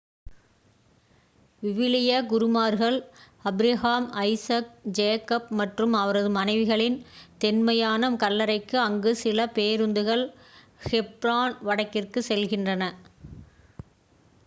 விவிலிய 1.63 2.11
குருமார்கள் 2.29 2.95
Abraham 3.45 4.07
Isaac 4.23 4.69
Jacob 4.97 5.51
மற்றும் 5.59 5.93
அவரது 5.95 6.29
மனைவிகளின் 6.35 6.97
தொன்மையான 7.41 8.11
கல்லறைக்கு 8.23 8.79
அங்கு 8.81 9.13
சில 9.21 9.45
பேருந்துகள் 9.57 10.25
ஹெப்ரான் 10.85 11.55
வடக்கிற்கு 11.69 12.23
செல்கின்றன 12.29 12.87